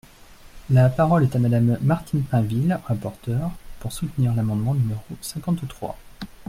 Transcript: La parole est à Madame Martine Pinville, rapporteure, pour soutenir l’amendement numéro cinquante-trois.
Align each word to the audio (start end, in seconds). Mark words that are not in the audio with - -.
La 0.71 0.89
parole 0.89 1.25
est 1.25 1.35
à 1.35 1.37
Madame 1.37 1.77
Martine 1.83 2.23
Pinville, 2.23 2.79
rapporteure, 2.85 3.51
pour 3.79 3.93
soutenir 3.93 4.33
l’amendement 4.33 4.73
numéro 4.73 5.03
cinquante-trois. 5.21 5.95